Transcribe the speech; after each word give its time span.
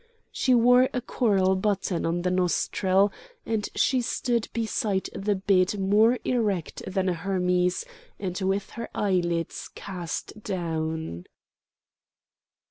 She 0.31 0.55
wore 0.55 0.89
a 0.95 0.99
coral 1.01 1.55
button 1.55 2.07
on 2.07 2.23
the 2.23 2.31
nostril, 2.31 3.13
and 3.45 3.69
she 3.75 4.01
stood 4.01 4.49
beside 4.51 5.11
the 5.13 5.35
bed 5.35 5.79
more 5.79 6.17
erect 6.25 6.81
than 6.87 7.07
a 7.07 7.13
Hermes, 7.13 7.85
and 8.19 8.35
with 8.41 8.71
her 8.71 8.89
eyelids 8.95 9.69
cast 9.75 10.41
down. 10.41 11.25